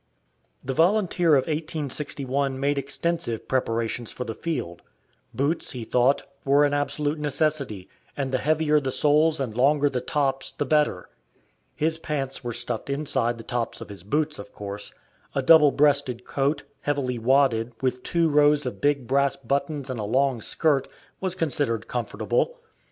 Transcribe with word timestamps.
The 0.63 0.73
volunteer 0.73 1.35
of 1.35 1.43
1861 1.43 2.59
made 2.59 2.79
extensive 2.79 3.47
preparations 3.47 4.11
for 4.11 4.23
the 4.23 4.33
field. 4.33 4.81
Boots, 5.31 5.73
he 5.73 5.83
thought, 5.83 6.23
were 6.43 6.65
an 6.65 6.73
absolute 6.73 7.19
necessity, 7.19 7.87
and 8.17 8.31
the 8.31 8.39
heavier 8.39 8.79
the 8.79 8.91
soles 8.91 9.39
and 9.39 9.55
longer 9.55 9.91
the 9.91 10.01
tops 10.01 10.51
the 10.51 10.65
better. 10.65 11.07
His 11.75 11.99
pants 11.99 12.43
were 12.43 12.51
stuffed 12.51 12.89
inside 12.89 13.37
the 13.37 13.43
tops 13.43 13.79
of 13.79 13.89
his 13.89 14.01
boots, 14.01 14.39
of 14.39 14.51
course. 14.55 14.91
A 15.35 15.43
double 15.43 15.69
breasted 15.69 16.25
coat, 16.25 16.63
heavily 16.81 17.19
wadded, 17.19 17.73
with 17.83 18.01
two 18.01 18.27
rows 18.27 18.65
of 18.65 18.81
big 18.81 19.05
brass 19.05 19.35
buttons 19.35 19.87
and 19.87 19.99
a 19.99 20.03
long 20.03 20.41
skirt, 20.41 20.87
was 21.19 21.35
considered 21.35 21.87
comfortable. 21.87 22.59